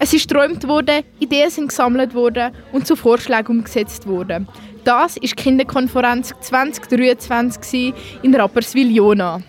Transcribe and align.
Es 0.00 0.14
ist 0.14 0.28
geträumt 0.28 0.66
worden, 0.68 1.02
Ideen 1.18 1.50
sind 1.50 1.68
gesammelt 1.68 2.14
worden 2.14 2.52
und 2.72 2.86
zu 2.86 2.94
Vorschlägen 2.94 3.58
umgesetzt 3.58 4.06
worden. 4.06 4.46
Das 4.84 5.16
ist 5.16 5.36
die 5.38 5.42
Kinderkonferenz 5.42 6.32
2023 6.40 7.92
in 8.22 8.34
Rapperswil-Jona. 8.34 9.42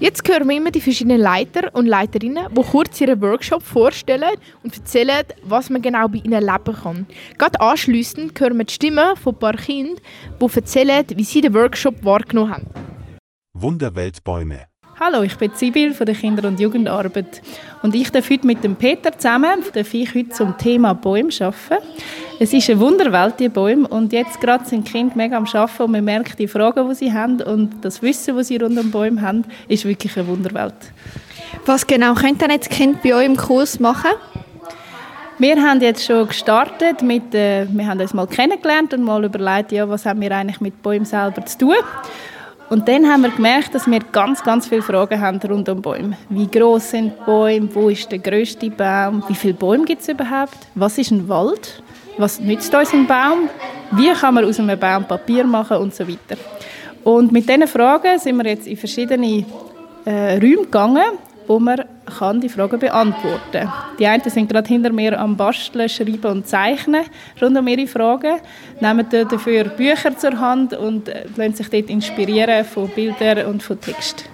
Jetzt 0.00 0.28
hören 0.28 0.48
wir 0.48 0.56
immer 0.56 0.72
die 0.72 0.80
verschiedenen 0.80 1.20
Leiter 1.20 1.72
und 1.74 1.86
Leiterinnen, 1.86 2.48
die 2.50 2.62
kurz 2.62 3.00
ihren 3.00 3.22
Workshop 3.22 3.62
vorstellen 3.62 4.34
und 4.64 4.76
erzählen, 4.76 5.24
was 5.44 5.70
man 5.70 5.80
genau 5.80 6.08
bei 6.08 6.18
ihnen 6.18 6.32
erleben 6.32 6.74
kann. 6.82 7.06
Gerade 7.38 7.60
anschliessend 7.60 8.38
hören 8.40 8.58
wir 8.58 8.64
die 8.64 8.74
Stimmen 8.74 9.14
von 9.14 9.34
ein 9.34 9.38
paar 9.38 9.56
Kindern, 9.56 10.00
die 10.40 10.56
erzählen, 10.56 11.04
wie 11.14 11.24
sie 11.24 11.42
den 11.42 11.54
Workshop 11.54 12.04
wahrgenommen 12.04 12.52
haben. 12.52 12.66
Wunderweltbäume 13.52 14.71
Hallo, 15.04 15.24
ich 15.24 15.36
bin 15.36 15.50
Sibyl 15.52 15.94
von 15.94 16.06
der 16.06 16.14
Kinder- 16.14 16.46
und 16.46 16.60
Jugendarbeit 16.60 17.42
und 17.82 17.92
ich 17.92 18.12
darf 18.12 18.30
heute 18.30 18.46
mit 18.46 18.62
dem 18.62 18.76
Peter 18.76 19.10
zusammen 19.10 19.64
darf 19.72 19.92
ich 19.94 20.14
heute 20.14 20.28
zum 20.28 20.56
Thema 20.56 20.94
Bäume 20.94 21.30
arbeiten. 21.40 21.84
Es 22.38 22.52
ist 22.52 22.70
eine 22.70 22.78
Wunderwelt, 22.78 23.34
die 23.40 23.48
Bäume 23.48 23.88
und 23.88 24.12
jetzt 24.12 24.40
gerade 24.40 24.64
sind 24.64 24.86
die 24.86 24.92
Kinder 24.92 25.16
mega 25.16 25.36
am 25.36 25.44
Arbeiten 25.44 25.82
und 25.82 25.90
man 25.90 26.04
merkt 26.04 26.38
die 26.38 26.46
Fragen, 26.46 26.88
die 26.88 26.94
sie 26.94 27.12
haben 27.12 27.42
und 27.42 27.84
das 27.84 28.00
Wissen, 28.00 28.36
das 28.36 28.46
sie 28.46 28.58
rund 28.58 28.78
um 28.78 28.92
Bäume 28.92 29.20
haben, 29.22 29.44
ist 29.66 29.84
wirklich 29.84 30.16
eine 30.16 30.28
Wunderwelt. 30.28 30.76
Was 31.66 31.84
genau 31.84 32.14
könnt 32.14 32.40
ihr 32.40 32.50
jetzt 32.50 32.70
Kind 32.70 33.02
bei 33.02 33.12
euch 33.12 33.26
im 33.26 33.36
Kurs 33.36 33.80
machen? 33.80 34.12
Wir 35.38 35.60
haben 35.60 35.80
jetzt 35.80 36.04
schon 36.04 36.28
gestartet 36.28 37.02
mit, 37.02 37.34
äh, 37.34 37.66
wir 37.68 37.88
haben 37.88 38.00
uns 38.00 38.14
mal 38.14 38.28
kennengelernt 38.28 38.94
und 38.94 39.02
mal 39.02 39.24
überlegt, 39.24 39.72
ja, 39.72 39.88
was 39.88 40.06
haben 40.06 40.20
wir 40.20 40.30
eigentlich 40.30 40.60
mit 40.60 40.80
Bäumen 40.80 41.06
selber 41.06 41.44
zu 41.44 41.58
tun. 41.58 41.74
Und 42.72 42.88
dann 42.88 43.06
haben 43.06 43.20
wir 43.20 43.28
gemerkt, 43.28 43.74
dass 43.74 43.86
wir 43.86 44.00
ganz, 44.00 44.42
ganz 44.42 44.66
viele 44.66 44.80
Fragen 44.80 45.20
haben 45.20 45.38
rund 45.46 45.68
um 45.68 45.82
Bäume. 45.82 46.16
Wie 46.30 46.46
groß 46.46 46.92
sind 46.92 47.26
Bäume? 47.26 47.68
Wo 47.74 47.90
ist 47.90 48.10
der 48.10 48.18
größte 48.18 48.70
Baum? 48.70 49.22
Wie 49.28 49.34
viele 49.34 49.52
Bäume 49.52 49.84
gibt 49.84 50.00
es 50.00 50.08
überhaupt? 50.08 50.56
Was 50.74 50.96
ist 50.96 51.10
ein 51.10 51.28
Wald? 51.28 51.82
Was 52.16 52.40
nützt 52.40 52.74
uns 52.74 52.94
ein 52.94 53.06
Baum? 53.06 53.50
Wie 53.90 54.10
kann 54.14 54.32
man 54.32 54.46
aus 54.46 54.58
einem 54.58 54.80
Baum 54.80 55.04
Papier 55.04 55.44
machen 55.44 55.76
und 55.76 55.94
so 55.94 56.08
weiter? 56.08 56.40
Und 57.04 57.30
mit 57.30 57.46
diesen 57.46 57.68
Fragen 57.68 58.18
sind 58.18 58.42
wir 58.42 58.46
jetzt 58.46 58.66
in 58.66 58.78
verschiedene 58.78 59.44
äh, 60.06 60.38
Räume 60.38 60.62
gegangen 60.62 61.18
wo 61.52 61.58
man 61.58 61.84
kann 62.18 62.40
die 62.40 62.48
Fragen 62.48 62.78
beantworten 62.78 63.40
kann. 63.52 63.72
Die 63.98 64.06
einen 64.06 64.22
sind 64.24 64.48
gerade 64.48 64.66
hinter 64.66 64.90
mir 64.90 65.20
am 65.20 65.36
Basteln, 65.36 65.86
Schreiben 65.86 66.30
und 66.30 66.46
Zeichnen 66.46 67.04
rund 67.42 67.58
um 67.58 67.68
ihre 67.68 67.86
Fragen, 67.86 68.40
nehmen 68.80 69.06
dafür 69.10 69.64
Bücher 69.64 70.16
zur 70.16 70.40
Hand 70.40 70.72
und 70.72 71.10
äh, 71.10 71.24
lassen 71.36 71.54
sich 71.54 71.68
dort 71.68 71.90
inspirieren 71.90 72.64
von 72.64 72.88
Bildern 72.88 73.46
und 73.46 73.62
von 73.62 73.78
Text. 73.78 74.24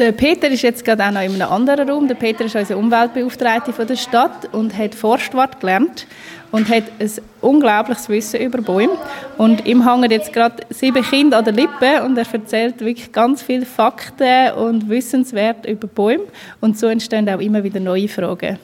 Der 0.00 0.12
Peter 0.12 0.48
ist 0.48 0.62
jetzt 0.62 0.82
gerade 0.82 1.04
auch 1.04 1.10
noch 1.10 1.20
in 1.20 1.34
einem 1.34 1.52
anderen 1.52 1.90
Raum. 1.90 2.08
Der 2.08 2.14
Peter 2.14 2.46
ist 2.46 2.56
unser 2.56 2.78
Umweltbeauftragter 2.78 3.74
von 3.74 3.86
der 3.86 3.96
Stadt 3.96 4.48
und 4.50 4.74
hat 4.74 4.94
Forstwart 4.94 5.60
gelernt 5.60 6.06
und 6.50 6.70
hat 6.70 6.84
ein 6.98 7.10
unglaubliches 7.42 8.08
Wissen 8.08 8.40
über 8.40 8.62
Bäume. 8.62 8.96
Und 9.36 9.66
ihm 9.66 9.86
hängen 9.86 10.10
jetzt 10.10 10.32
gerade 10.32 10.62
sieben 10.70 11.04
Kinder 11.04 11.36
an 11.36 11.44
der 11.44 11.52
Lippe 11.52 12.02
und 12.02 12.16
er 12.16 12.24
erzählt 12.32 12.80
wirklich 12.80 13.12
ganz 13.12 13.42
viele 13.42 13.66
Fakten 13.66 14.52
und 14.52 14.88
Wissenswert 14.88 15.66
über 15.66 15.86
Bäume. 15.86 16.24
Und 16.62 16.78
so 16.78 16.86
entstehen 16.86 17.28
auch 17.28 17.38
immer 17.38 17.62
wieder 17.62 17.78
neue 17.78 18.08
Fragen. 18.08 18.58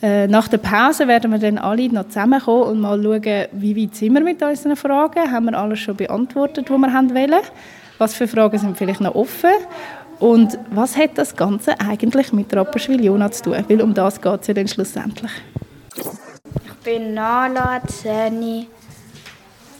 Äh, 0.00 0.28
nach 0.28 0.46
der 0.46 0.58
Pause 0.58 1.08
werden 1.08 1.32
wir 1.32 1.40
dann 1.40 1.58
alle 1.58 1.88
noch 1.88 2.06
zusammenkommen 2.06 2.62
und 2.62 2.80
mal 2.80 3.02
schauen, 3.02 3.46
wie 3.50 3.82
weit 3.82 3.96
sind 3.96 4.14
wir 4.14 4.20
mit 4.20 4.40
unseren 4.40 4.76
Fragen. 4.76 5.28
Haben 5.28 5.46
wir 5.46 5.58
alles 5.58 5.80
schon 5.80 5.96
beantwortet, 5.96 6.70
was 6.70 6.78
wir 6.78 7.14
wollen? 7.14 7.42
Was 7.98 8.14
für 8.14 8.28
Fragen 8.28 8.56
sind 8.56 8.78
vielleicht 8.78 9.00
noch 9.00 9.14
offen? 9.14 9.50
Und 10.20 10.58
was 10.70 10.96
hat 10.96 11.18
das 11.18 11.34
Ganze 11.34 11.80
eigentlich 11.80 12.32
mit 12.32 12.54
Rapperswil-Jona 12.54 13.32
zu 13.32 13.44
tun? 13.44 13.64
Weil 13.68 13.82
um 13.82 13.94
das 13.94 14.20
geht 14.20 14.42
es 14.42 14.46
ja 14.46 14.54
dann 14.54 14.68
schlussendlich 14.68 15.32
bin 16.82 17.14
Nala, 17.14 17.82
Zeni 17.86 18.68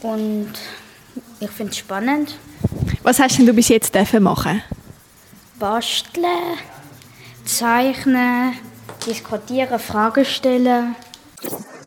und 0.03 0.53
ich 1.41 1.51
finde 1.51 1.73
es 1.73 1.79
spannend. 1.79 2.37
Was 3.03 3.19
hast 3.19 3.39
denn 3.39 3.47
du 3.47 3.53
bis 3.53 3.69
jetzt 3.69 3.95
machen 4.21 4.62
Basteln, 5.59 6.59
zeichnen, 7.45 8.55
diskutieren, 9.06 9.79
Fragen 9.79 10.25
stellen. 10.25 10.95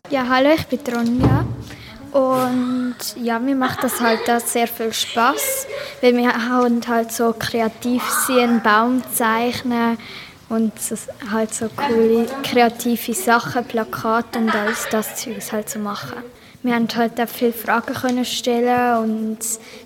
Ja, 0.09 0.27
hallo, 0.29 0.49
ich 0.55 0.67
bin 0.67 0.79
Ronja. 0.93 1.45
Und 2.13 2.95
ja, 3.15 3.39
mir 3.39 3.55
macht 3.55 3.83
das 3.83 3.99
halt 3.99 4.19
da 4.27 4.39
sehr 4.39 4.67
viel 4.67 4.93
Spaß, 4.93 5.65
weil 6.01 6.15
wir 6.15 6.31
halt 6.87 7.11
so 7.11 7.33
kreativ 7.37 8.03
sind, 8.27 8.61
Baum 8.61 9.01
zeichnen 9.11 9.97
und 10.49 10.71
halt 11.31 11.53
so 11.55 11.69
coole 11.69 12.27
kreative 12.43 13.15
Sachen, 13.15 13.65
Plakate 13.65 14.37
und 14.37 14.53
alles 14.53 14.87
das 14.91 15.15
Zeug 15.15 15.41
halt 15.51 15.69
zu 15.69 15.79
so 15.79 15.83
machen. 15.83 16.21
Wir 16.61 16.75
haben 16.75 16.87
halt 16.95 17.19
auch 17.19 17.27
viele 17.27 17.51
Fragen 17.51 17.93
können 17.93 18.25
stellen 18.25 18.97
und 18.99 19.39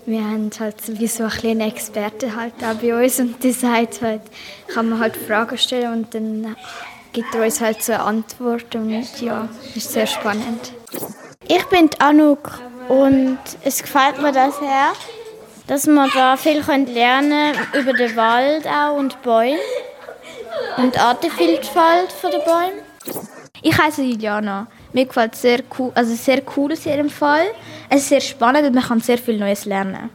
wir 0.04 0.20
haben 0.22 0.50
halt 0.60 0.76
wie 0.86 1.08
so 1.08 1.24
ein 1.24 1.30
kleiner 1.30 1.66
Experte 1.66 2.36
halt 2.36 2.52
auch 2.62 2.74
bei 2.74 3.04
uns 3.04 3.18
und 3.18 3.42
die 3.42 3.52
sagt 3.52 4.02
halt, 4.02 4.20
kann 4.72 4.90
man 4.90 5.00
halt 5.00 5.16
Fragen 5.16 5.56
stellen 5.56 5.92
und 5.94 6.14
dann 6.14 6.54
gibt 7.12 7.34
er 7.34 7.44
uns 7.44 7.60
halt 7.62 7.82
so 7.82 7.94
eine 7.94 8.02
Antwort 8.02 8.74
und 8.74 9.20
ja, 9.20 9.48
ist 9.74 9.92
sehr 9.92 10.06
spannend. 10.06 10.72
Ich 11.50 11.64
bin 11.64 11.88
Anouk 11.98 12.60
und 12.88 13.38
es 13.64 13.82
gefällt 13.82 14.20
mir 14.20 14.32
das 14.32 14.60
her, 14.60 14.92
dass 15.66 15.86
man 15.86 16.10
da 16.14 16.36
viel 16.36 16.60
lernen 16.60 17.54
können 17.54 17.80
über 17.80 17.94
den 17.94 18.14
Wald 18.16 18.66
auch 18.66 18.96
und 18.96 19.22
Bäume 19.22 19.56
und 20.76 20.94
die 20.94 20.98
Artenvielfalt 20.98 22.14
der 22.22 22.38
Bäume. 22.40 22.82
Ich 23.62 23.78
heiße 23.78 24.02
Juliana. 24.02 24.66
Mir 24.92 25.06
gefällt 25.06 25.34
es 25.34 25.40
sehr 25.40 25.60
cool, 25.78 25.90
also 25.94 26.14
sehr 26.14 26.42
cool 26.54 26.72
aus 26.72 26.84
jedem 26.84 27.08
Fall. 27.08 27.46
Es 27.88 28.02
ist 28.02 28.08
sehr 28.10 28.20
spannend 28.20 28.66
und 28.66 28.74
man 28.74 28.84
kann 28.84 29.00
sehr 29.00 29.16
viel 29.16 29.38
Neues 29.38 29.64
lernen. 29.64 30.10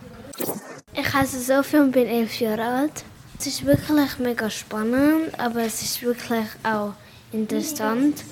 Ich 0.94 1.14
heiße 1.14 1.40
Sophie 1.40 1.78
und 1.78 1.92
bin 1.94 2.08
elf 2.08 2.40
Jahre 2.40 2.64
alt. 2.64 3.04
Es 3.40 3.48
ist 3.48 3.66
wirklich 3.66 4.20
mega 4.20 4.52
spannend, 4.52 5.32
aber 5.40 5.62
es 5.62 5.82
ist 5.82 6.04
wirklich 6.04 6.46
auch 6.64 6.94
interessant. 7.34 8.24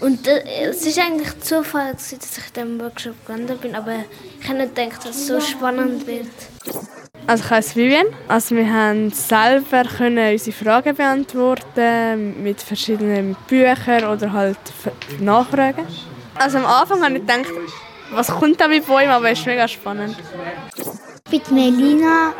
Und 0.00 0.26
äh, 0.26 0.42
es 0.68 0.84
ist 0.86 0.98
eigentlich 0.98 1.38
Zufall, 1.40 1.92
dass 1.92 2.12
ich 2.12 2.18
in 2.18 2.54
diesem 2.54 2.80
Workshop 2.80 3.14
gelandet 3.26 3.60
bin, 3.60 3.74
aber 3.74 4.04
ich 4.40 4.48
hätte 4.48 4.58
nicht 4.58 4.74
gedacht, 4.74 5.04
dass 5.04 5.16
es 5.16 5.26
so 5.26 5.40
spannend 5.40 6.06
wird. 6.06 6.26
Also 7.26 7.44
ich 7.44 7.50
heiße 7.50 7.76
Vivian. 7.76 8.06
Also 8.26 8.56
wir 8.56 8.72
haben 8.72 9.10
selber 9.10 9.82
können 9.84 10.32
unsere 10.32 10.56
Fragen 10.56 10.94
beantworten 10.94 12.42
mit 12.42 12.62
verschiedenen 12.62 13.36
Büchern 13.46 14.04
oder 14.04 14.32
halt 14.32 14.58
Nachfragen. 15.20 15.86
Also 16.36 16.58
am 16.58 16.66
Anfang 16.66 17.04
habe 17.04 17.14
ich 17.14 17.20
gedacht, 17.20 17.52
was 18.12 18.28
kommt 18.28 18.60
da 18.60 18.68
mit 18.68 18.86
Bäumen, 18.86 19.10
aber 19.10 19.30
es 19.30 19.40
ist 19.40 19.46
mega 19.46 19.68
spannend. 19.68 20.16
Ich 21.30 21.42
bin 21.42 21.54
Melina. 21.54 22.32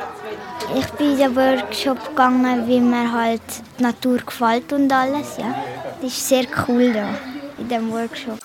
Ich 0.74 0.86
bin 0.92 1.12
in 1.12 1.18
den 1.18 1.36
Workshop 1.36 2.08
gegangen, 2.08 2.66
wie 2.66 2.80
mir 2.80 3.12
halt 3.12 3.42
die 3.78 3.82
Natur 3.82 4.18
gefällt 4.18 4.72
und 4.72 4.92
alles. 4.92 5.36
Ja. 5.36 5.54
Das 6.00 6.12
ist 6.12 6.28
sehr 6.28 6.44
cool 6.68 6.92
da 6.92 7.14
in 7.58 7.68
diesem 7.68 7.90
Workshop. 7.90 8.38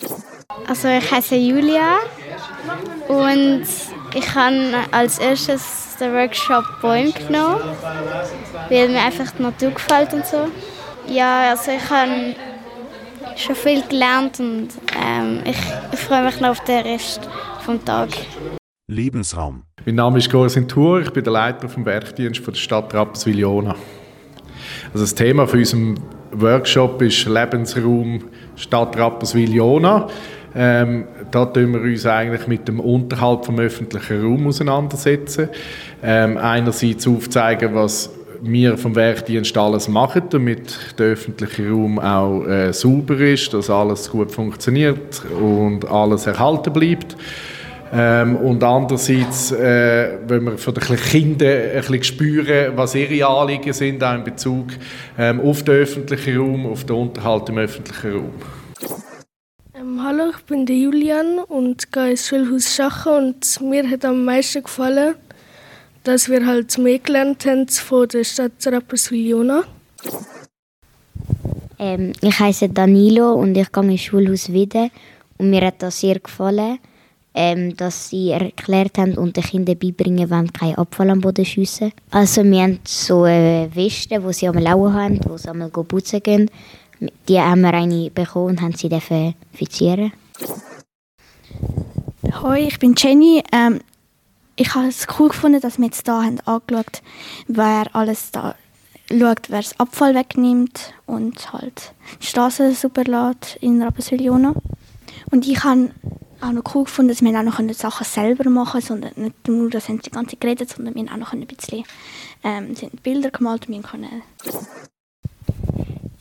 Also 0.67 0.87
ich 0.87 1.11
heiße 1.11 1.35
Julia 1.35 1.97
und 3.07 3.65
ich 4.15 4.35
habe 4.35 4.73
als 4.91 5.19
erstes 5.19 5.95
den 5.99 6.13
Workshop 6.13 6.63
Bäume 6.81 7.11
genommen, 7.11 7.59
weil 8.69 8.89
mir 8.89 9.01
einfach 9.01 9.31
die 9.37 9.43
Natur 9.43 9.71
gefällt 9.71 10.13
und 10.13 10.25
so. 10.25 10.47
Ja, 11.07 11.51
also 11.51 11.71
ich 11.71 11.89
habe 11.89 12.35
schon 13.35 13.55
viel 13.55 13.83
gelernt 13.83 14.39
und 14.39 14.69
ähm, 14.99 15.41
ich, 15.45 15.57
ich 15.91 15.99
freue 15.99 16.23
mich 16.23 16.39
noch 16.39 16.49
auf 16.49 16.63
den 16.63 16.81
Rest 16.81 17.21
des 17.67 17.83
Tages. 17.85 18.17
Lebensraum. 18.87 19.63
Mein 19.85 19.95
Name 19.95 20.17
ist 20.17 20.31
Gorsin 20.31 20.67
Thur, 20.67 21.01
ich 21.01 21.11
bin 21.11 21.23
der 21.23 21.33
Leiter 21.33 21.69
vom 21.69 21.85
Werkdienst 21.85 22.45
der 22.45 22.53
Stadt 22.53 22.93
Rapperswil-Jona. 22.93 23.75
Also 24.93 25.03
das 25.03 25.13
Thema 25.13 25.47
für 25.47 25.57
unseren 25.57 25.99
Workshop 26.33 27.01
ist 27.01 27.25
Lebensraum 27.25 28.23
Stadt 28.55 28.97
Rapperswil-Jona. 28.97 30.07
Ähm, 30.55 31.05
da 31.31 31.45
tun 31.45 31.73
wir 31.73 31.81
uns 31.81 32.05
eigentlich 32.05 32.47
mit 32.47 32.67
dem 32.67 32.79
Unterhalt 32.79 33.45
vom 33.45 33.59
öffentlichen 33.59 34.21
Raum 34.21 34.47
auseinandersetzen. 34.47 35.49
Ähm, 36.03 36.37
einerseits 36.37 37.07
aufzeigen, 37.07 37.73
was 37.73 38.11
wir 38.41 38.77
vom 38.77 38.95
Werkdienst 38.95 39.57
alles 39.57 39.87
machen, 39.87 40.23
damit 40.29 40.77
der 40.99 41.07
öffentliche 41.07 41.69
Raum 41.69 41.97
auch 41.97 42.45
äh, 42.45 42.73
sauber 42.73 43.17
ist, 43.19 43.53
dass 43.53 43.69
alles 43.69 44.09
gut 44.11 44.31
funktioniert 44.31 45.23
und 45.39 45.89
alles 45.89 46.27
erhalten 46.27 46.73
bleibt. 46.73 47.15
Ähm, 47.95 48.37
und 48.37 48.63
andererseits, 48.63 49.51
äh, 49.51 50.17
wenn 50.25 50.45
wir 50.45 50.57
von 50.57 50.73
den 50.73 50.83
Kindern 50.83 51.47
ein 51.47 51.75
bisschen 51.75 52.03
spüren, 52.03 52.75
was 52.75 52.95
ihre 52.95 53.27
Anliegen 53.27 53.71
sind, 53.71 54.03
auch 54.03 54.15
in 54.15 54.23
Bezug 54.23 54.69
ähm, 55.15 55.39
auf 55.39 55.61
den 55.61 55.75
öffentlichen 55.75 56.37
Raum, 56.37 56.65
auf 56.65 56.85
den 56.85 56.95
Unterhalt 56.95 57.49
im 57.49 57.59
öffentlichen 57.59 58.13
Raum. 58.13 58.33
Hallo, 60.03 60.31
ich 60.35 60.43
bin 60.45 60.65
der 60.65 60.75
Julian 60.75 61.37
und 61.47 61.91
gehe 61.91 62.11
ins 62.11 62.27
Schulhaus 62.27 62.75
Schachen 62.75 63.13
und 63.13 63.61
mir 63.61 63.87
hat 63.87 64.03
am 64.05 64.25
meisten 64.25 64.63
gefallen, 64.63 65.13
dass 66.03 66.29
wir 66.29 66.45
halt 66.47 66.75
mehr 66.79 66.97
gelernt 66.97 67.45
haben 67.45 67.67
von 67.67 68.07
der 68.07 68.23
Stadt 68.23 68.53
Rapperswil-Jona. 68.65 69.63
Ähm, 71.77 72.13
ich 72.21 72.39
heiße 72.39 72.69
Danilo 72.69 73.33
und 73.33 73.55
ich 73.55 73.71
gehe 73.71 73.83
ins 73.83 74.01
Schulhaus 74.01 74.51
wieder. 74.51 74.89
Und 75.37 75.51
mir 75.51 75.67
hat 75.67 75.81
das 75.83 75.99
sehr 75.99 76.19
gefallen, 76.19 76.79
ähm, 77.33 77.75
dass 77.75 78.09
sie 78.09 78.31
erklärt 78.31 78.97
haben 78.97 79.17
und 79.17 79.37
den 79.37 79.43
Kindern 79.43 79.77
beibringen 79.77 80.29
wollen, 80.29 80.53
keinen 80.53 80.75
Abfall 80.75 81.09
am 81.09 81.21
Boden 81.21 81.45
schiessen. 81.45 81.91
Also 82.11 82.43
wir 82.43 82.63
haben 82.63 82.79
so 82.83 83.23
eine 83.23 83.69
Weste, 83.73 84.19
die 84.19 84.33
sie 84.33 84.47
einmal 84.47 84.67
auch 84.67 84.91
haben, 84.91 85.19
wo 85.27 85.37
sie 85.37 85.49
einmal 85.49 85.69
putzen 85.69 86.21
gehen. 86.21 86.49
Die 87.27 87.39
haben 87.39 87.61
wir 87.61 87.73
eine 87.73 88.09
bekommen 88.11 88.49
und 88.49 88.61
haben 88.61 88.73
sie 88.73 88.89
fizieren. 89.53 90.13
Hoi, 92.41 92.67
ich 92.67 92.79
bin 92.79 92.95
Jenny. 92.97 93.43
Ähm, 93.51 93.79
ich 94.55 94.73
habe 94.75 94.87
es 94.87 95.07
cool 95.17 95.29
gefunden, 95.29 95.59
dass 95.59 95.77
wir 95.77 95.85
jetzt 95.85 96.05
hier 96.05 96.13
haben 96.13 96.39
angeschaut 96.45 97.01
wer 97.47 97.85
alles 97.93 98.31
da 98.31 98.55
schaut, 99.09 99.49
wer 99.49 99.61
das 99.61 99.79
Abfall 99.79 100.15
wegnimmt 100.15 100.93
und 101.05 101.51
halt 101.51 101.93
die 102.21 102.27
Straße 102.27 102.73
super 102.73 103.03
lässt 103.03 103.57
in 103.61 103.81
Rapperswil-Jona. 103.81 104.53
Und 105.31 105.47
ich 105.47 105.63
habe 105.63 105.89
auch 106.43 106.51
noch 106.51 106.75
cool 106.75 106.83
gefunden, 106.83 107.09
dass 107.09 107.21
wir 107.21 107.37
auch 107.37 107.43
noch 107.43 107.73
Sachen 107.73 108.05
selber 108.05 108.49
machen 108.49 108.81
sondern 108.81 109.13
nicht 109.15 109.47
nur, 109.47 109.69
dass 109.69 109.85
sie 109.85 109.97
die 109.97 110.11
ganze 110.11 110.31
Zeit 110.31 110.41
geredet 110.41 110.69
sondern 110.69 110.95
wir 110.95 111.03
haben 111.03 111.13
auch 111.13 111.17
noch 111.17 111.33
ein 111.33 111.45
bisschen 111.47 111.83
ähm, 112.43 112.75
Bilder 113.03 113.31
gemalt 113.31 113.67
und 113.67 113.81
können 113.83 114.21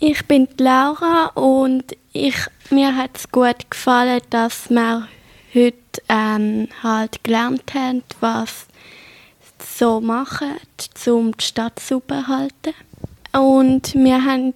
ich 0.04 0.26
bin 0.26 0.48
Laura 0.58 1.26
und 1.34 1.96
ich, 2.12 2.34
mir 2.70 2.96
hat 2.96 3.10
es 3.14 3.30
gut 3.30 3.70
gefallen, 3.70 4.20
dass 4.30 4.69
wir 4.69 5.06
heute 5.54 5.76
ähm, 6.08 6.66
halt 6.82 7.22
gelernt 7.22 7.72
haben, 7.72 8.02
was 8.19 8.66
so 9.64 10.00
machen, 10.00 10.56
um 11.06 11.36
die 11.36 11.44
Stadt 11.44 11.78
zu 11.78 12.02
halten. 12.10 12.74
Und 13.32 13.94
wir 13.94 14.24
haben 14.24 14.54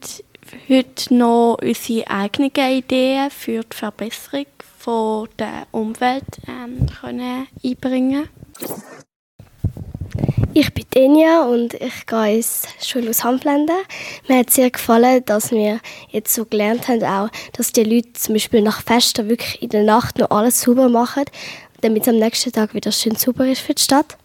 heute 0.69 1.15
noch 1.15 1.59
unsere 1.63 2.11
eigenen 2.11 2.51
Ideen 2.51 3.31
für 3.31 3.63
die 3.63 3.77
Verbesserung 3.77 4.47
von 4.87 5.29
der 5.41 5.67
Umwelt 5.73 6.23
ähm, 6.47 6.87
können 7.01 7.49
einbringen 7.65 8.29
ich 10.55 10.73
bin 10.73 10.87
Enya 10.95 11.45
und 11.45 11.75
ich 11.75 12.07
gehe 12.07 12.37
ins 12.37 12.63
Schulhaus 12.81 13.25
Hamblende. 13.25 13.75
Mir 14.27 14.39
hat 14.39 14.51
sehr 14.51 14.71
gefallen, 14.71 15.23
dass 15.27 15.51
wir 15.51 15.81
jetzt 16.09 16.33
so 16.33 16.47
gelernt 16.47 16.89
haben, 16.89 17.05
auch, 17.05 17.29
dass 17.53 17.73
die 17.73 17.85
Leute 17.85 18.15
zum 18.15 18.37
Beispiel 18.37 18.63
nach 18.63 18.81
Festen 18.81 19.29
wirklich 19.29 19.61
in 19.61 19.69
der 19.69 19.83
Nacht 19.83 20.19
noch 20.19 20.31
alles 20.31 20.63
sauber 20.63 20.89
machen, 20.89 21.25
damit 21.83 22.05
es 22.05 22.09
am 22.09 22.17
nächsten 22.17 22.53
Tag 22.53 22.73
wieder 22.73 22.91
schön 22.91 23.17
sauber 23.17 23.47
ist 23.47 23.61
für 23.61 23.75
die 23.75 23.83
Stadt. 23.83 24.17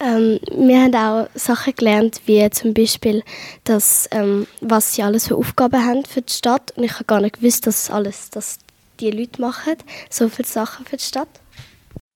Ähm, 0.00 0.40
wir 0.50 0.82
haben 0.82 0.94
auch 0.94 1.28
Sachen 1.34 1.74
gelernt, 1.74 2.22
wie 2.24 2.48
zum 2.50 2.72
Beispiel, 2.72 3.22
dass, 3.64 4.08
ähm, 4.12 4.46
was 4.62 4.94
sie 4.94 5.02
alles 5.02 5.28
für 5.28 5.36
Aufgaben 5.36 5.84
haben 5.84 6.06
für 6.06 6.22
die 6.22 6.32
Stadt. 6.32 6.72
Und 6.76 6.84
ich 6.84 6.94
habe 6.94 7.04
gar 7.04 7.20
nicht 7.20 7.40
gewusst, 7.40 7.66
dass 7.66 7.90
alles, 7.90 8.30
dass 8.30 8.60
die 8.96 9.10
Leute 9.10 9.40
machen, 9.40 9.76
so 10.10 10.28
viele 10.28 10.48
Sachen 10.48 10.86
für 10.86 10.96
die 10.96 11.04
Stadt. 11.04 11.28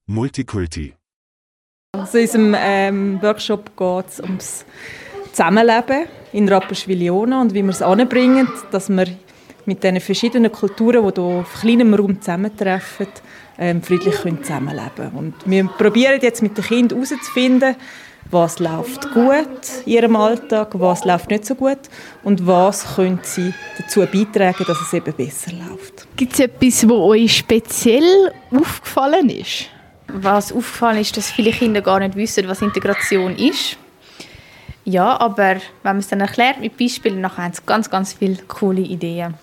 Multikulti. 0.07 0.95
Also 1.93 2.19
in 2.19 2.25
unserem 2.25 2.57
ähm, 2.59 3.23
Workshop 3.23 3.77
geht 3.77 4.09
es 4.09 4.21
ums 4.21 4.65
Zusammenleben 5.33 6.07
in 6.33 6.49
Rapperswil-Jona 6.49 7.41
und 7.41 7.55
wie 7.55 7.63
wir 7.63 7.71
es 7.71 7.83
anbringen, 7.83 8.49
dass 8.71 8.89
wir 8.89 9.07
mit 9.67 9.83
diesen 9.83 10.01
verschiedenen 10.01 10.51
Kulturen, 10.51 11.07
die 11.07 11.21
hier 11.21 11.41
auf 11.41 11.61
kleinem 11.61 11.95
Raum 11.95 12.21
zusammentreffen, 12.21 13.09
ähm, 13.59 13.83
friedlich 13.83 14.17
können 14.17 14.43
zusammenleben 14.43 15.11
Und 15.15 15.35
wir 15.45 15.65
probieren 15.67 16.19
jetzt 16.21 16.43
mit 16.43 16.57
den 16.57 16.65
Kindern 16.65 17.03
herauszufinden, 17.03 17.77
was 18.31 18.59
läuft 18.59 19.13
gut 19.13 19.47
in 19.85 19.93
ihrem 19.93 20.17
Alltag, 20.17 20.69
was 20.75 21.05
läuft 21.05 21.31
nicht 21.31 21.47
so 21.47 21.55
gut 21.55 21.79
und 22.23 22.47
was 22.47 22.97
können 22.97 23.21
sie 23.23 23.53
dazu 23.79 24.01
beitragen, 24.01 24.65
dass 24.67 24.81
es 24.81 24.93
eben 24.93 25.13
besser 25.13 25.53
läuft. 25.53 26.07
Gibt 26.17 26.35
es 26.35 26.41
etwas, 26.41 26.89
was 26.89 26.97
euch 26.97 27.37
speziell 27.37 28.33
aufgefallen 28.51 29.29
ist? 29.31 29.67
Was 30.09 30.53
aufgefallen 30.53 30.99
ist, 30.99 31.17
dass 31.17 31.31
viele 31.31 31.53
Kinder 31.53 31.83
gar 31.83 32.01
nicht 32.01 32.17
wissen, 32.17 32.49
was 32.49 32.63
Integration 32.63 33.37
ist. 33.37 33.77
Ja, 34.85 35.21
aber 35.21 35.55
wenn 35.55 35.63
man 35.83 35.99
es 35.99 36.09
dann 36.09 36.21
erklärt 36.21 36.61
mit 36.61 36.77
Beispielen, 36.77 37.23
dann 37.23 37.37
haben 37.37 37.53
sie 37.53 37.63
ganz, 37.67 37.91
ganz 37.91 38.15
viele 38.15 38.37
coole 38.49 38.81
Ideen. 38.81 39.35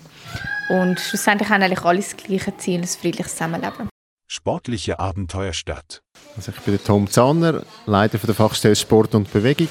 Und 0.68 1.00
schlussendlich 1.00 1.48
haben 1.48 1.62
eigentlich 1.62 1.84
alle 1.84 1.98
das 1.98 2.16
gleiche 2.16 2.54
Ziel, 2.58 2.80
ein 2.80 2.86
friedliches 2.86 3.32
Zusammenleben. 3.32 3.88
Sportliche 4.30 4.98
Abenteuerstadt. 4.98 6.02
Also 6.36 6.52
ich 6.54 6.60
bin 6.60 6.74
der 6.74 6.84
Tom 6.84 7.10
Zahner, 7.10 7.62
Leiter 7.86 8.18
der 8.18 8.34
Fachstelle 8.34 8.76
Sport 8.76 9.14
und 9.14 9.32
Bewegung. 9.32 9.68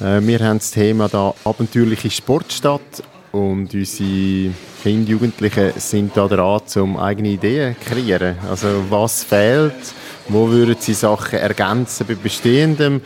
Äh, 0.00 0.20
wir 0.20 0.38
haben 0.38 0.58
das 0.58 0.70
Thema 0.70 1.08
da 1.08 1.34
abenteuerliche 1.42 2.08
Sportstadt 2.08 3.02
und 3.32 3.74
unsere 3.74 4.54
Kinder, 4.80 5.10
Jugendlichen 5.10 5.72
sind 5.76 6.16
da 6.16 6.28
dran, 6.28 6.62
um 6.76 6.96
eigene 6.96 7.30
Ideen 7.30 7.74
zu 7.74 7.90
kreieren. 7.90 8.36
Also 8.48 8.84
was 8.90 9.24
fehlt, 9.24 9.92
wo 10.28 10.48
würden 10.48 10.76
sie 10.78 10.94
Sachen 10.94 11.40
ergänzen 11.40 12.06
bei 12.06 12.14
bestehendem. 12.14 13.00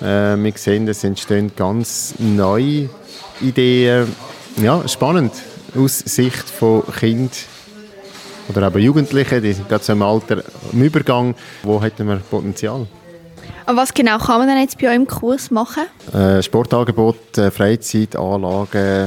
Äh, 0.00 0.36
wir 0.36 0.52
sehen, 0.54 0.86
es 0.86 1.02
entstehen 1.02 1.50
ganz 1.56 2.14
neue 2.18 2.88
Ideen. 3.40 4.14
Ja, 4.62 4.86
spannend 4.86 5.32
aus 5.74 5.98
Sicht 5.98 6.48
von 6.48 6.84
Kind 6.92 7.32
oder 8.48 8.66
eben 8.66 8.78
Jugendlichen, 8.80 9.42
die 9.42 9.52
sind 9.52 9.68
gerade 9.68 9.84
so 9.84 9.92
im 9.92 10.02
Alter 10.02 10.42
im 10.72 10.82
Übergang. 10.82 11.34
Wo 11.62 11.82
hätten 11.82 12.06
wir 12.08 12.16
Potenzial? 12.16 12.86
Und 13.66 13.76
was 13.76 13.94
genau 13.94 14.18
kann 14.18 14.38
man 14.38 14.48
denn 14.48 14.58
jetzt 14.58 14.78
bei 14.78 14.88
euch 14.88 14.96
im 14.96 15.06
Kurs 15.06 15.50
machen? 15.50 15.84
Äh, 16.12 16.42
Sportangebot, 16.42 17.38
äh, 17.38 17.50
Freizeitanlagen 17.50 18.80
äh, 18.80 19.04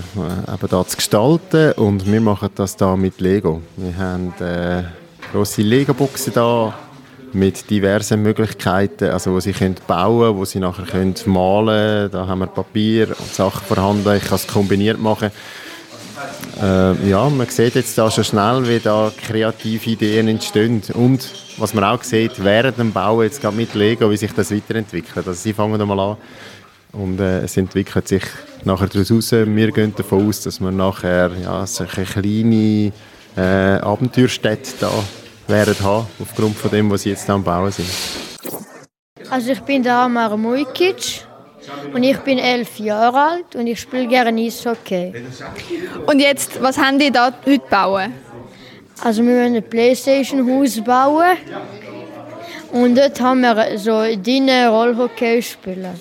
eben 0.53 0.67
da 0.69 0.87
zu 0.87 0.95
gestalten 0.95 1.73
und 1.73 2.09
wir 2.09 2.21
machen 2.21 2.49
das 2.55 2.77
da 2.77 2.95
mit 2.95 3.19
Lego. 3.19 3.61
Wir 3.75 3.97
haben 3.97 4.33
äh, 4.39 4.83
grosse 5.31 5.61
Lego-Boxen 5.61 6.33
da 6.33 6.73
mit 7.33 7.69
diversen 7.69 8.21
Möglichkeiten, 8.21 9.09
also 9.09 9.33
wo 9.33 9.39
sie 9.41 9.51
können 9.51 9.75
bauen, 9.87 10.37
wo 10.37 10.45
sie 10.45 10.59
nachher 10.59 10.85
können 10.85 11.15
malen. 11.25 12.09
Da 12.09 12.27
haben 12.27 12.39
wir 12.39 12.47
Papier 12.47 13.09
und 13.09 13.33
Sachen 13.33 13.65
vorhanden. 13.65 14.15
Ich 14.15 14.23
kann 14.23 14.35
es 14.35 14.47
kombiniert 14.47 14.99
machen. 14.99 15.31
Äh, 16.61 17.09
ja, 17.09 17.29
man 17.29 17.47
sieht 17.47 17.75
jetzt 17.75 17.97
da 17.97 18.09
schon 18.09 18.23
schnell, 18.23 18.67
wie 18.67 18.79
da 18.79 19.11
kreative 19.27 19.89
Ideen 19.89 20.27
entstehen. 20.27 20.81
Und 20.93 21.29
was 21.57 21.73
man 21.73 21.83
auch 21.83 22.03
sieht, 22.03 22.43
während 22.43 22.77
dem 22.77 22.91
Bau 22.91 23.21
jetzt 23.23 23.41
gerade 23.41 23.55
mit 23.55 23.73
Lego, 23.73 24.09
wie 24.09 24.17
sich 24.17 24.31
das 24.33 24.51
weiterentwickelt. 24.51 25.27
Also 25.27 25.33
sie 25.33 25.53
fangen 25.53 25.85
mal 25.85 25.99
an 25.99 26.17
und 26.93 27.19
äh, 27.19 27.39
es 27.41 27.57
entwickelt 27.57 28.07
sich 28.07 28.23
nachher 28.63 28.87
daraus 28.87 29.11
raus. 29.11 29.31
Wir 29.31 29.71
gehen 29.71 29.93
davon 29.95 30.29
aus, 30.29 30.41
dass 30.41 30.59
wir 30.59 30.71
nachher 30.71 31.31
ja, 31.41 31.65
solche 31.67 32.03
kleine 32.03 32.91
äh, 33.35 33.79
Abenteuerstädte 33.81 34.71
da 34.79 34.91
werden 35.47 35.75
haben, 35.81 36.07
aufgrund 36.19 36.57
von 36.57 36.71
dem, 36.71 36.89
was 36.89 37.03
sie 37.03 37.09
jetzt 37.09 37.29
am 37.29 37.43
Bauen 37.43 37.71
sind. 37.71 37.89
Also 39.29 39.51
ich 39.51 39.61
bin 39.61 39.83
der 39.83 39.95
Amar 39.95 40.37
Mujkic 40.37 41.25
und 41.93 42.03
ich 42.03 42.17
bin 42.19 42.37
elf 42.39 42.79
Jahre 42.79 43.19
alt 43.19 43.55
und 43.55 43.67
ich 43.67 43.79
spiele 43.79 44.07
gerne 44.07 44.41
Eishockey. 44.41 45.13
Und 46.05 46.19
jetzt, 46.19 46.61
was 46.61 46.77
haben 46.77 46.99
die 46.99 47.11
da 47.11 47.33
heute 47.45 47.63
bauen? 47.69 48.13
Also 49.03 49.23
wir 49.23 49.35
wollen 49.35 49.55
ein 49.55 49.63
Playstation-Haus 49.63 50.81
bauen 50.81 51.37
und 52.71 52.95
dort 52.95 53.19
haben 53.19 53.41
wir 53.41 53.77
so 53.77 54.01
drinnen 54.21 54.69
Rollhockey 54.69 55.41
spielen. 55.41 55.99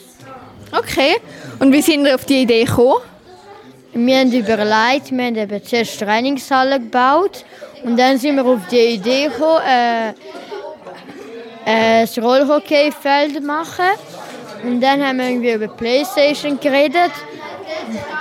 Okay, 0.77 1.17
und 1.61 1.73
wie 1.73 1.83
sind 1.83 2.05
wir 2.05 2.15
auf 2.15 2.25
die 2.25 2.43
Idee 2.43 2.65
gekommen? 2.65 3.01
Wir 3.93 4.19
haben 4.19 4.33
überlegt, 4.33 5.13
wir 5.13 5.25
haben 5.25 5.37
eben 5.37 5.65
zuerst 5.65 6.01
Trainingshalle 6.01 6.81
gebaut 6.81 7.45
und 7.85 7.97
dann 7.97 8.19
sind 8.19 8.37
wir 8.37 8.45
auf 8.45 8.61
die 8.71 8.95
Idee 8.95 9.29
gekommen, 9.29 9.63
äh, 9.69 10.09
äh, 11.65 12.01
das 12.01 12.19
Rollhockeyfeld 12.19 13.43
machen. 13.43 13.85
Und 14.65 14.81
dann 14.81 15.05
haben 15.05 15.19
wir 15.19 15.29
irgendwie 15.29 15.53
über 15.53 15.69
Playstation 15.69 16.59
geredet. 16.59 17.13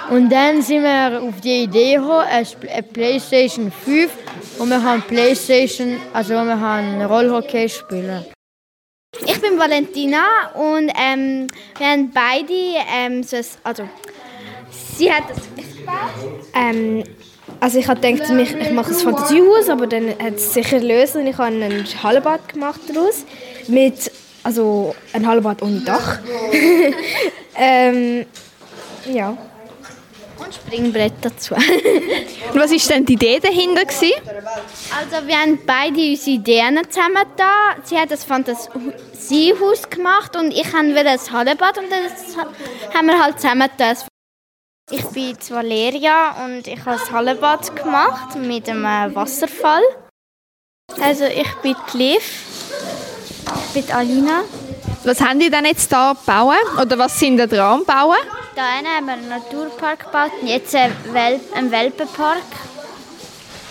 Und 0.10 0.30
dann 0.30 0.62
sind 0.62 0.84
wir 0.84 1.22
auf 1.22 1.42
die 1.42 1.64
Idee 1.64 1.96
gekommen, 1.96 2.26
eine 2.28 2.84
Playstation 2.84 3.72
5, 3.72 4.12
wo 4.58 4.66
wir 4.66 4.82
haben 4.82 5.02
Playstation, 5.04 5.98
also 6.14 6.36
wo 6.36 6.44
wir 6.44 6.60
haben 6.60 7.02
Rollhockey 7.02 7.70
spielen. 7.70 8.26
Ich 9.26 9.40
bin 9.40 9.58
Valentina 9.58 10.24
und 10.56 10.92
ähm, 11.00 11.48
wir 11.78 11.88
haben 11.88 12.12
beide 12.12 12.54
ähm, 12.94 13.24
so 13.24 13.38
ein, 13.38 13.46
also 13.64 13.88
sie 14.98 15.12
hat 15.12 15.30
das 15.30 15.38
ähm, 16.56 17.04
also 17.60 17.80
ich 17.80 17.88
habe 17.88 18.02
gedacht, 18.02 18.30
ich 18.30 18.72
mache 18.72 18.90
ein 18.90 18.96
Fantasiehaus, 18.96 19.70
aber 19.70 19.88
dann 19.88 20.10
hat 20.10 20.36
es 20.36 20.54
sicher 20.54 20.80
lösen 20.80 21.22
und 21.22 21.28
ich 21.28 21.38
habe 21.38 21.56
ein 21.56 21.86
Hallenbad 22.04 22.50
gemacht 22.50 22.82
daraus 22.94 23.26
mit 23.68 24.12
also 24.44 24.96
ein 25.14 25.26
Hallenbad 25.26 25.62
ohne 25.62 25.80
Dach. 25.80 26.20
ähm, 27.56 28.26
ja. 29.06 29.38
Und 30.38 30.54
Springbrett 30.54 31.14
dazu. 31.22 31.56
und 31.56 32.60
was 32.60 32.72
war 32.72 32.96
denn 32.96 33.06
die 33.06 33.14
Idee 33.14 33.40
dahinter? 33.40 33.86
Gewesen? 33.86 34.12
Also 34.98 35.26
wir 35.28 35.38
haben 35.38 35.60
beide 35.66 36.10
unsere 36.10 36.32
Ideen 36.32 36.80
zusammen 36.90 37.24
da. 37.38 37.76
Sie 37.84 37.98
hat 37.98 38.12
das 38.12 38.26
Fantasiehaus 38.26 39.90
gemacht 39.90 40.36
und 40.36 40.52
ich 40.52 40.74
habe 40.74 40.94
das 41.04 41.32
Hallenbad 41.32 41.78
und 41.78 41.86
das 41.90 42.36
haben 42.94 43.08
wir 43.08 43.24
halt 43.24 43.40
zusammen 43.40 43.70
da 43.78 43.94
Ich 44.92 45.06
bin 45.06 45.38
Valeria 45.50 46.46
und 46.46 46.68
ich 46.68 46.80
habe 46.86 46.98
das 46.98 47.12
Hallenbad 47.12 47.76
gemacht 47.76 48.36
mit 48.36 48.68
einem 48.68 49.16
Wasserfall. 49.16 49.84
Also 51.02 51.26
ich 51.26 51.52
bin 51.62 51.76
Liv. 51.94 52.53
Ich 53.76 53.86
bin 53.88 53.96
Alina. 53.96 54.44
Was 55.04 55.20
haben 55.20 55.40
die 55.40 55.50
denn 55.50 55.66
jetzt 55.66 55.90
hier 55.90 56.16
bauen? 56.28 56.56
Oder 56.80 56.98
was 57.00 57.20
sind 57.20 57.38
da 57.38 57.48
dran 57.48 57.84
bauen? 57.86 58.18
Da 58.56 58.62
haben 58.62 59.06
wir 59.06 59.14
einen 59.14 59.30
Naturpark 59.30 60.06
gebaut 60.06 60.32
und 60.40 60.48
jetzt 60.48 60.76
einen, 60.76 60.94
Wel 61.12 61.40
einen 61.56 61.72
Welpenpark. 61.72 62.44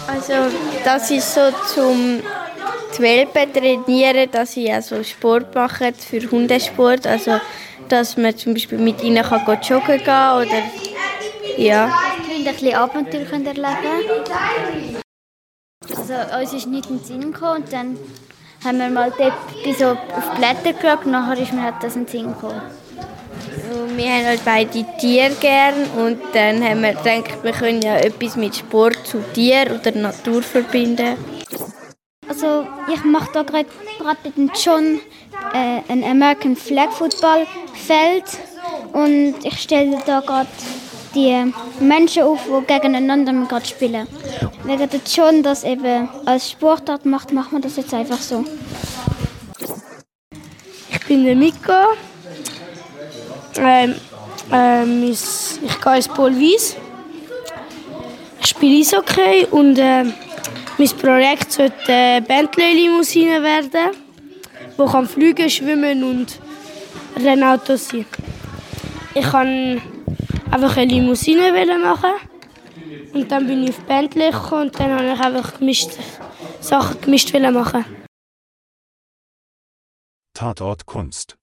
Also 0.09 0.33
das 0.85 1.09
ist 1.11 1.33
so 1.33 1.41
zum 1.73 2.21
die 2.97 3.03
Welpen 3.03 3.53
trainieren, 3.53 4.29
dass 4.33 4.53
sie 4.55 4.73
also 4.73 5.05
Sport 5.05 5.55
machen 5.55 5.95
für 5.95 6.29
Hundesport. 6.29 7.07
Also 7.07 7.41
dass 7.89 8.17
man 8.17 8.37
zum 8.37 8.55
Beispiel 8.55 8.79
mit 8.79 9.03
ihnen 9.05 9.23
kann 9.23 9.45
joggen 9.63 9.99
gehen 9.99 10.03
oder 10.03 10.63
ja. 11.57 11.87
Wir 11.87 12.27
können 12.27 12.49
ein 12.49 12.55
bisschen 12.55 12.75
Abenteuer 12.75 13.33
erleben. 13.33 15.03
Also 15.97 16.15
uns 16.41 16.53
ist 16.53 16.67
nicht 16.67 16.91
in 16.91 16.99
den 16.99 17.05
Sinn 17.05 17.33
gekommen 17.33 17.63
und 17.63 17.73
dann 17.73 17.97
haben 18.65 18.79
wir 18.79 18.91
mal 18.91 19.13
dort 19.17 19.33
so 19.79 19.91
auf 19.91 19.99
die 20.35 20.39
Blätter 20.39 20.73
geschaut 20.73 21.05
und 21.05 21.13
nachher 21.13 21.43
ist 21.43 21.53
mir 21.53 21.63
halt 21.63 21.75
das 21.81 21.97
in 21.97 22.07
den 22.07 22.09
Sinn 22.09 22.35
gekommen. 22.35 22.61
Also 23.51 23.97
wir 23.97 24.05
haben 24.05 24.25
halt 24.27 24.45
beide 24.45 24.87
Tiere 24.99 25.35
gern 25.41 25.75
und 25.97 26.21
dann 26.33 26.63
haben 26.63 26.83
wir 26.83 26.95
gedacht, 26.95 27.43
wir 27.43 27.53
können 27.53 27.83
ja 27.83 27.97
etwas 27.97 28.37
mit 28.37 28.57
Sport 28.57 29.07
zu 29.07 29.23
Tier 29.35 29.67
oder 29.81 29.93
Natur 29.93 30.43
verbinden. 30.43 31.17
Also 32.29 32.67
ich 32.93 33.05
mache 33.05 33.31
da 33.33 33.43
gerade 33.43 33.67
mit 34.25 34.37
dem 34.37 34.51
John 34.63 35.01
äh, 35.53 35.81
ein 35.93 36.05
American 36.05 36.57
Flag 36.57 36.91
Football 36.93 37.47
Feld 37.75 38.25
und 38.93 39.35
ich 39.45 39.59
stelle 39.59 39.99
da 40.07 40.21
gerade 40.21 40.49
die 41.15 41.53
Menschen 41.81 42.23
auf, 42.23 42.41
die 42.47 42.67
gegeneinander 42.67 43.33
gerade 43.47 43.67
spielen. 43.67 44.07
Wegen 44.65 44.89
der 44.89 45.01
John 45.07 45.43
das 45.43 45.65
eben 45.65 46.09
als 46.25 46.51
Sportart 46.51 47.05
macht, 47.05 47.33
macht 47.33 47.53
man 47.53 47.63
das 47.63 47.77
jetzt 47.77 47.95
einfach 47.95 48.19
so. 48.19 48.45
Ich 50.91 51.07
bin 51.07 51.25
der 51.25 51.37
Miko. 51.37 51.73
Ähm, 53.57 53.95
ähm, 54.53 55.05
ich, 55.05 55.21
ich 55.63 55.81
gehe 55.81 55.97
ins 55.97 56.09
Polwies. 56.09 56.77
Ich 58.41 58.49
spiele 58.49 58.81
Eishockey 58.81 59.47
und 59.51 59.79
äh, 59.79 60.05
mein 60.79 60.89
Projekt 61.01 61.53
sollte 61.53 61.93
eine 61.93 62.23
Bentley-Limousine 62.23 63.43
werden, 63.43 63.91
die 64.79 64.85
kann 64.85 65.07
fliegen, 65.07 65.49
schwimmen 65.49 66.03
und 66.03 66.39
Rennautos 67.17 67.89
sein. 67.89 68.07
Ich 69.15 69.31
kann 69.31 69.81
einfach 70.53 70.77
eine 70.77 70.93
Limousine 70.93 71.51
machen 71.79 72.13
und 73.15 73.31
dann 73.31 73.47
bin 73.47 73.65
ich 73.65 73.71
auf 73.71 73.81
Bentley 73.81 74.31
gekommen 74.31 74.63
und 74.63 74.79
dann 74.79 74.93
habe 74.93 75.13
ich 75.13 75.21
einfach 75.21 75.59
gemischt, 75.59 75.91
Sachen 76.61 77.01
gemischt 77.01 77.33
machen. 77.33 77.85
Tatort 80.35 80.87
Kunst. 80.87 81.37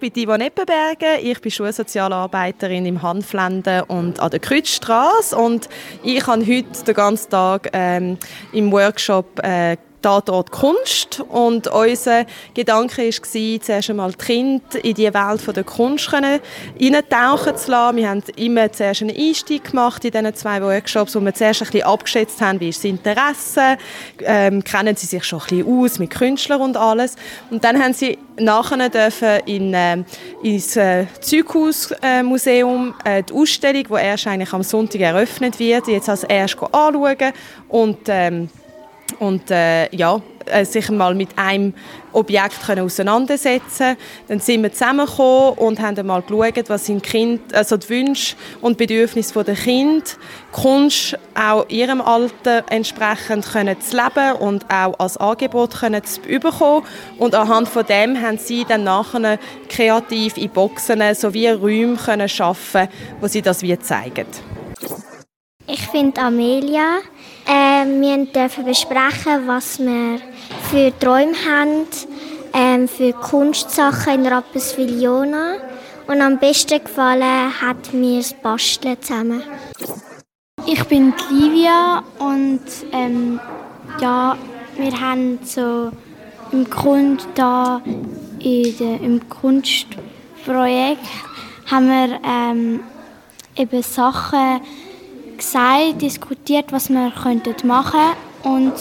Ich 0.00 0.12
bin 0.12 0.26
Yvonne 0.26 0.46
Eppenberger, 0.46 1.20
ich 1.20 1.40
bin 1.40 1.50
Schulsozialarbeiterin 1.50 2.86
im 2.86 3.02
Hanflenden 3.02 3.82
und 3.82 4.18
an 4.18 4.30
der 4.30 4.40
Kreuzstraße 4.40 5.36
und 5.36 5.68
ich 6.02 6.26
habe 6.26 6.44
heute 6.44 6.84
den 6.84 6.94
ganzen 6.94 7.30
Tag 7.30 7.70
ähm, 7.72 8.18
im 8.52 8.72
Workshop 8.72 9.38
äh, 9.44 9.76
Tatort 10.02 10.50
Kunst. 10.50 11.20
Und 11.28 11.68
unser 11.68 12.26
Gedanke 12.54 13.02
war, 13.02 13.60
zuerst 13.60 13.90
einmal 13.90 14.12
die 14.12 14.18
Kinder 14.18 14.84
in 14.84 14.94
die 14.94 15.14
Welt 15.14 15.56
der 15.56 15.64
Kunst 15.64 16.12
eintauchen 16.12 17.56
zu 17.56 17.70
lassen. 17.70 17.96
Wir 17.96 18.10
haben 18.10 18.22
immer 18.36 18.70
zuerst 18.72 19.02
einen 19.02 19.16
Einstieg 19.16 19.70
gemacht 19.70 20.04
in 20.04 20.10
diesen 20.10 20.34
zwei 20.34 20.60
Workshops, 20.62 21.14
wo 21.14 21.20
wir 21.20 21.34
zuerst 21.34 21.62
ein 21.62 21.66
bisschen 21.66 21.86
abgeschätzt 21.86 22.40
haben, 22.40 22.60
wie 22.60 22.68
ist 22.68 22.78
das 22.78 22.84
Interesse, 22.84 23.78
ähm, 24.20 24.62
kennen 24.64 24.96
sie 24.96 25.06
sich 25.06 25.24
schon 25.24 25.40
ein 25.40 25.46
bisschen 25.46 25.84
aus 25.84 25.98
mit 25.98 26.10
Künstlern 26.10 26.60
und 26.60 26.76
alles. 26.76 27.16
Und 27.50 27.64
dann 27.64 27.82
haben 27.82 27.94
sie 27.94 28.18
nachher 28.38 28.88
dürfen 28.88 29.40
in, 29.46 29.74
äh, 29.74 30.02
ins 30.42 30.76
äh, 30.76 31.06
Zeughausmuseum 31.20 32.94
äh, 33.04 33.22
die 33.22 33.32
Ausstellung, 33.32 33.84
die 33.88 33.94
erst 33.94 34.26
eigentlich 34.26 34.52
am 34.52 34.62
Sonntag 34.62 35.00
eröffnet 35.00 35.58
wird, 35.58 35.86
jetzt 35.88 36.08
als 36.08 36.24
erst 36.24 36.56
anschauen 36.72 37.32
und 37.68 37.98
ähm, 38.08 38.48
und 39.18 39.50
äh, 39.50 39.94
ja, 39.94 40.20
äh, 40.46 40.64
sich 40.64 40.90
mal 40.90 41.14
mit 41.14 41.30
einem 41.36 41.74
Objekt 42.12 42.66
können 42.66 42.84
auseinandersetzen 42.84 43.96
Dann 44.28 44.40
sind 44.40 44.62
wir 44.62 44.72
zusammengekommen 44.72 45.58
und 45.58 45.80
haben 45.80 45.96
einmal 45.96 46.22
geschaut, 46.22 46.68
was 46.68 46.86
sind 46.86 47.02
kind, 47.02 47.54
also 47.54 47.76
die 47.76 47.88
Wünsche 47.88 48.36
und 48.60 48.76
Bedürfnisse 48.76 49.42
der 49.44 49.54
Kinder, 49.54 50.04
Kunst 50.50 51.16
auch 51.34 51.68
ihrem 51.68 52.00
Alter 52.00 52.64
entsprechend 52.68 53.46
können 53.50 53.80
zu 53.80 53.96
leben 53.96 54.36
und 54.40 54.66
auch 54.70 54.98
als 54.98 55.16
Angebot 55.16 55.74
können 55.74 56.04
zu 56.04 56.20
bekommen. 56.20 56.86
Und 57.18 57.34
anhand 57.34 57.68
von 57.68 57.86
dem 57.86 58.20
haben 58.20 58.38
sie 58.38 58.64
dann 58.64 58.84
nachher 58.84 59.38
kreativ 59.68 60.36
in 60.36 60.50
Boxen 60.50 61.02
sowie 61.14 61.48
Räume 61.48 61.96
können 61.96 62.28
schaffen, 62.28 62.88
wo 63.20 63.26
sie 63.26 63.42
das 63.42 63.62
wie 63.62 63.78
zeigen. 63.78 64.26
Ich 65.66 65.88
bin 65.90 66.12
Amelia. 66.18 66.98
Äh, 67.46 67.84
wir 67.86 68.26
dürfen 68.26 68.64
besprechen, 68.64 69.46
was 69.46 69.78
wir 69.78 70.20
für 70.70 70.92
Träume 70.98 71.34
haben, 71.46 71.86
äh, 72.52 72.86
für 72.86 73.12
Kunstsachen 73.12 74.24
in 74.24 74.26
Rapperswil-Jona. 74.26 75.56
Und 76.06 76.20
am 76.20 76.38
besten 76.38 76.82
gefallen 76.82 77.60
hat 77.60 77.92
mir 77.92 78.18
das 78.18 78.34
Basteln 78.34 79.00
zusammen. 79.00 79.42
Ich 80.66 80.84
bin 80.84 81.12
Livia 81.30 82.02
und 82.18 82.60
ähm, 82.92 83.40
ja, 84.00 84.36
wir 84.76 85.00
haben 85.00 85.38
so 85.44 85.90
im 86.52 86.68
Grund 86.68 87.26
da 87.34 87.82
in 88.38 88.76
de, 88.76 88.96
im 89.02 89.28
Kunstprojekt 89.28 91.00
haben 91.70 91.88
wir 91.88 92.20
ähm, 92.24 92.80
eben 93.56 93.82
Sachen 93.82 94.60
gesagt, 95.42 96.00
diskutiert, 96.00 96.72
was 96.72 96.88
wir 96.88 97.12
könnten 97.22 97.66
machen 97.66 98.14
und 98.44 98.72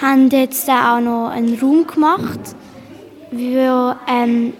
haben 0.00 0.28
jetzt 0.30 0.68
auch 0.68 1.00
noch 1.00 1.28
einen 1.28 1.58
Raum 1.60 1.86
gemacht, 1.86 2.40
wo 3.30 3.94
ähm, 4.08 4.52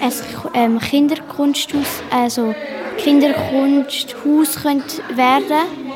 ein 0.00 0.12
ähm, 0.54 0.78
Kinderkunsthaus, 0.78 2.02
also 2.10 2.54
Kinderkunsthaus 2.98 4.62
könnte 4.62 5.02
werden 5.14 5.88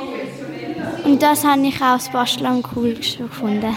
und 1.05 1.21
das 1.21 1.45
habe 1.45 1.67
ich 1.67 1.81
auch 1.83 1.99
Basteln 2.13 2.63
cool 2.75 2.95
gefunden. 2.95 3.77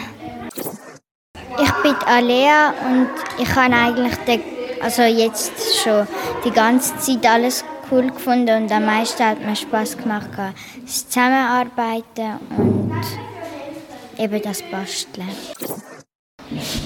Ich 1.57 1.71
bin 1.81 1.95
Alea 2.05 2.73
und 2.87 3.09
ich 3.39 3.55
habe 3.55 3.73
eigentlich 3.73 4.15
den, 4.27 4.41
also 4.81 5.01
jetzt 5.03 5.77
schon 5.81 6.07
die 6.43 6.51
ganze 6.51 6.97
Zeit 6.97 7.25
alles 7.25 7.63
cool 7.91 8.11
gefunden 8.11 8.63
und 8.63 8.71
am 8.71 8.85
meisten 8.85 9.23
hat 9.23 9.41
mir 9.41 9.55
Spaß 9.55 9.97
gemacht, 9.97 10.29
das 10.83 11.07
Zusammenarbeiten 11.09 12.39
und 12.57 13.01
eben 14.17 14.41
das 14.41 14.61
Basteln. 14.63 15.29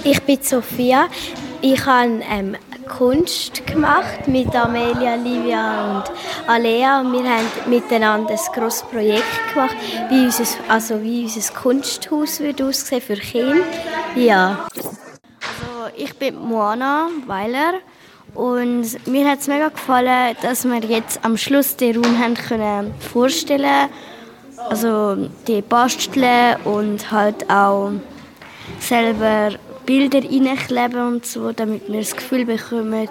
Ich 0.03 0.21
bin 0.23 0.41
Sophia. 0.41 1.07
Ich 1.61 1.85
habe 1.85 2.21
ähm, 2.29 2.55
Kunst 2.87 3.65
gemacht 3.67 4.27
mit 4.27 4.55
Amelia, 4.55 5.15
Livia 5.15 5.97
und 5.97 6.03
Alea 6.47 7.01
und 7.01 7.13
wir 7.13 7.29
haben 7.29 7.47
miteinander 7.69 8.31
ein 8.31 8.53
grosses 8.53 8.83
Projekt 8.83 9.53
gemacht, 9.53 9.75
wie 10.09 10.25
unser, 10.25 10.45
also 10.67 11.01
wie 11.01 11.23
unser 11.23 11.53
Kunsthaus 11.53 12.39
wird 12.39 12.61
aussehen 12.61 13.01
für 13.01 13.15
Kinder. 13.15 13.63
Ja. 14.15 14.67
Also 14.73 15.95
ich 15.95 16.17
bin 16.17 16.35
Moana 16.35 17.09
Weiler 17.27 17.73
und 18.35 19.07
mir 19.07 19.29
hat 19.29 19.39
es 19.39 19.47
mega 19.47 19.69
gefallen, 19.69 20.35
dass 20.41 20.65
wir 20.65 20.79
jetzt 20.79 21.23
am 21.23 21.37
Schluss 21.37 21.75
den 21.75 22.03
Raum 22.03 22.19
haben 22.19 22.35
können 22.35 22.93
vorstellen 22.99 23.89
Also 24.69 25.29
die 25.47 25.61
basteln 25.61 26.57
und 26.63 27.11
halt 27.11 27.49
auch 27.49 27.91
selber 28.79 29.57
Bilder 29.85 30.19
reinkleben 30.19 31.07
und 31.07 31.25
so, 31.25 31.51
damit 31.51 31.87
wir 31.87 31.99
das 31.99 32.15
Gefühl 32.15 32.45
bekommen, 32.45 33.09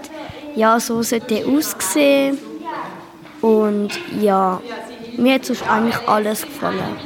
ja, 0.54 0.78
so 0.78 1.02
sollte 1.02 1.40
er 1.40 1.48
aussehen. 1.48 2.38
Und 3.40 3.90
ja, 4.20 4.60
mir 5.16 5.34
hat 5.34 5.48
es 5.48 5.62
eigentlich 5.62 6.08
alles 6.08 6.42
gefallen. 6.42 6.96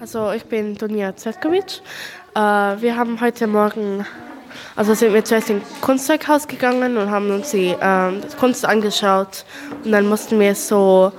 Also 0.00 0.32
ich 0.32 0.44
bin 0.44 0.76
Dunja 0.76 1.16
Zetkovic. 1.16 1.80
Äh, 2.34 2.40
wir 2.40 2.96
haben 2.96 3.20
heute 3.20 3.46
Morgen 3.46 4.04
also 4.76 4.94
sind 4.94 5.14
wir 5.14 5.24
zuerst 5.24 5.50
ins 5.50 5.64
Kunstzeughaus 5.80 6.48
gegangen 6.48 6.96
und 6.96 7.10
haben 7.10 7.30
uns 7.30 7.50
die 7.50 7.74
ähm, 7.80 8.20
Kunst 8.38 8.64
angeschaut 8.64 9.44
und 9.84 9.92
dann 9.92 10.08
mussten 10.08 10.38
wir 10.40 10.54
so 10.54 11.12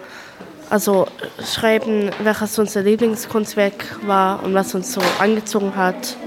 also 0.70 1.08
schreiben, 1.44 2.10
welches 2.24 2.58
unser 2.58 2.82
Lieblingskunstwerk 2.82 4.00
war 4.06 4.44
und 4.44 4.54
was 4.54 4.74
uns 4.74 4.94
so 4.94 5.01
angezogen 5.20 5.75
hat. 5.75 6.18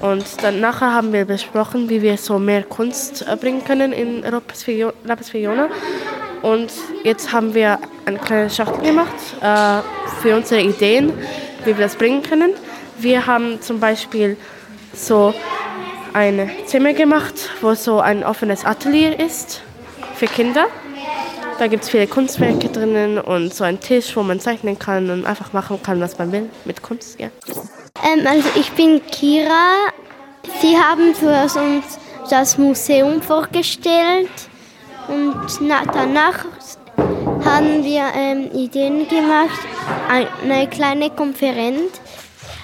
Und 0.00 0.24
dann 0.42 0.60
nachher 0.60 0.94
haben 0.94 1.12
wir 1.12 1.24
besprochen, 1.24 1.88
wie 1.88 2.02
wir 2.02 2.16
so 2.16 2.38
mehr 2.38 2.62
Kunst 2.62 3.26
bringen 3.40 3.64
können 3.64 3.92
in 3.92 4.24
Rapperswil-Jona. 4.24 5.68
Und 6.42 6.70
jetzt 7.02 7.32
haben 7.32 7.52
wir 7.52 7.78
eine 8.06 8.18
kleine 8.18 8.48
Schachtel 8.48 8.82
gemacht 8.82 9.14
äh, 9.40 9.80
für 10.22 10.36
unsere 10.36 10.62
Ideen, 10.62 11.12
wie 11.64 11.76
wir 11.76 11.84
das 11.84 11.96
bringen 11.96 12.22
können. 12.22 12.52
Wir 12.98 13.26
haben 13.26 13.60
zum 13.60 13.80
Beispiel 13.80 14.36
so 14.94 15.34
ein 16.12 16.50
Zimmer 16.66 16.92
gemacht, 16.92 17.50
wo 17.60 17.74
so 17.74 18.00
ein 18.00 18.24
offenes 18.24 18.64
Atelier 18.64 19.18
ist 19.18 19.62
für 20.14 20.26
Kinder. 20.26 20.66
Da 21.58 21.66
gibt 21.66 21.84
es 21.84 21.90
viele 21.90 22.06
Kunstwerke 22.06 22.68
drinnen 22.68 23.18
und 23.18 23.52
so 23.52 23.64
ein 23.64 23.80
Tisch, 23.80 24.16
wo 24.16 24.22
man 24.22 24.38
zeichnen 24.38 24.78
kann 24.78 25.10
und 25.10 25.26
einfach 25.26 25.52
machen 25.52 25.82
kann, 25.82 26.00
was 26.00 26.16
man 26.18 26.30
will 26.30 26.48
mit 26.64 26.82
Kunst. 26.82 27.18
Ja. 27.18 27.28
Ähm, 28.04 28.26
also 28.26 28.48
ich 28.54 28.70
bin 28.72 29.00
Kira. 29.10 29.90
Sie 30.60 30.76
haben 30.76 31.14
zuerst 31.14 31.56
uns 31.56 31.98
das 32.30 32.58
Museum 32.58 33.20
vorgestellt 33.22 34.30
und 35.08 35.36
danach 35.92 36.44
haben 37.44 37.84
wir 37.84 38.04
ähm, 38.14 38.50
Ideen 38.52 39.08
gemacht, 39.08 39.58
eine 40.08 40.68
kleine 40.68 41.10
Konferenz, 41.10 42.00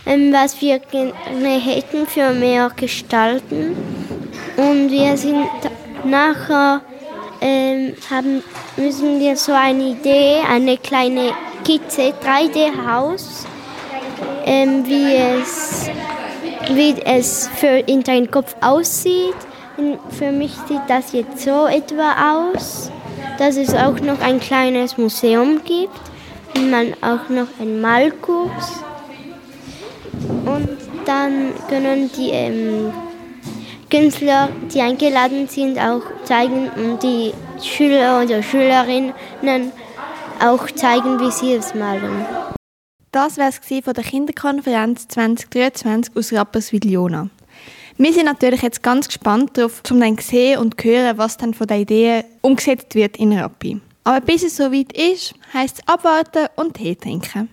was 0.07 0.61
wir 0.61 0.79
gerne 0.79 1.61
hätten 1.61 2.07
für 2.07 2.33
mehr 2.33 2.71
Gestalten. 2.77 3.77
Und 4.57 4.91
wir 4.91 5.17
sind 5.17 5.47
nachher 6.05 6.83
ähm, 7.41 7.95
haben, 8.11 8.43
müssen 8.77 9.21
wir 9.21 9.37
so 9.37 9.53
eine 9.53 9.91
Idee, 9.91 10.39
eine 10.49 10.79
kleine 10.79 11.33
Skizze, 11.61 12.13
3D-Haus, 12.23 13.47
ähm, 14.45 14.85
wie 14.87 15.15
es, 15.15 15.91
wie 16.71 16.95
es 17.05 17.49
für 17.57 17.79
in 17.87 18.03
deinem 18.03 18.31
Kopf 18.31 18.55
aussieht. 18.61 19.37
Für 20.11 20.31
mich 20.31 20.53
sieht 20.69 20.83
das 20.89 21.13
jetzt 21.13 21.41
so 21.41 21.67
etwa 21.67 22.45
aus, 22.45 22.91
dass 23.39 23.57
es 23.57 23.75
auch 23.75 23.99
noch 24.01 24.21
ein 24.21 24.41
kleines 24.41 24.97
Museum 24.97 25.61
gibt 25.65 26.01
und 26.55 26.71
man 26.71 26.95
auch 27.03 27.29
noch 27.29 27.49
einen 27.59 27.81
Malkurs. 27.81 28.85
Und 30.29 30.79
dann 31.05 31.53
können 31.69 32.11
die 32.17 32.31
ähm, 32.31 32.93
Künstler, 33.91 34.49
die 34.73 34.81
eingeladen 34.81 35.49
sind, 35.49 35.79
auch 35.79 36.03
zeigen 36.25 36.69
und 36.71 37.03
die 37.03 37.33
Schüler 37.63 38.23
oder 38.23 38.43
Schülerinnen 38.43 39.13
auch 40.41 40.71
zeigen, 40.71 41.21
wie 41.21 41.31
sie 41.31 41.53
es 41.53 41.75
malen. 41.75 42.25
Das 43.13 43.39
war 43.39 43.49
es 43.49 43.59
von 43.59 43.95
der 43.95 44.03
Kinderkonferenz 44.03 45.07
2023 45.09 46.17
aus 46.17 46.33
Rapperswil-Jona. 46.33 47.29
Wir 47.97 48.13
sind 48.13 48.25
natürlich 48.25 48.63
jetzt 48.63 48.83
ganz 48.83 49.07
gespannt 49.07 49.57
darauf, 49.57 49.83
um 49.89 50.01
dann 50.01 50.19
zu 50.19 50.27
sehen 50.27 50.59
und 50.59 50.81
zu 50.81 50.89
hören, 50.89 51.17
was 51.17 51.37
dann 51.37 51.55
von 51.55 51.69
der 51.69 51.79
Idee 51.79 52.25
umgesetzt 52.41 52.97
wird 52.97 53.17
in 53.19 53.39
Rappi. 53.39 53.81
Aber 54.03 54.21
bis 54.21 54.43
es 54.43 54.57
soweit 54.57 54.93
ist, 54.93 55.35
heisst 55.53 55.79
es 55.79 55.89
abwarten 55.89 56.49
und 56.57 56.75
Tee 56.75 56.97
trinken. 56.97 57.49